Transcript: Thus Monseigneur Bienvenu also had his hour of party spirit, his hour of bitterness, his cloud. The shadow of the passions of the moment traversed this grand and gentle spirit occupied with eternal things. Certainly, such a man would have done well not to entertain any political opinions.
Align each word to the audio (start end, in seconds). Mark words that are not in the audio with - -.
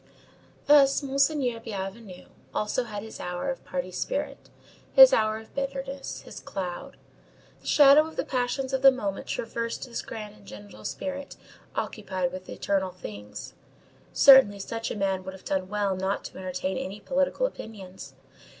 Thus 0.65 1.03
Monseigneur 1.03 1.59
Bienvenu 1.59 2.25
also 2.55 2.85
had 2.85 3.03
his 3.03 3.19
hour 3.19 3.51
of 3.51 3.63
party 3.63 3.91
spirit, 3.91 4.49
his 4.93 5.13
hour 5.13 5.37
of 5.37 5.53
bitterness, 5.53 6.21
his 6.21 6.39
cloud. 6.39 6.97
The 7.59 7.67
shadow 7.67 8.07
of 8.07 8.15
the 8.15 8.25
passions 8.25 8.73
of 8.73 8.81
the 8.81 8.89
moment 8.89 9.27
traversed 9.27 9.85
this 9.85 10.01
grand 10.01 10.33
and 10.33 10.47
gentle 10.47 10.85
spirit 10.85 11.35
occupied 11.75 12.31
with 12.31 12.49
eternal 12.49 12.89
things. 12.89 13.53
Certainly, 14.11 14.61
such 14.61 14.89
a 14.89 14.95
man 14.95 15.23
would 15.23 15.33
have 15.35 15.45
done 15.45 15.69
well 15.69 15.95
not 15.95 16.23
to 16.23 16.37
entertain 16.39 16.77
any 16.79 16.99
political 16.99 17.45
opinions. 17.45 18.15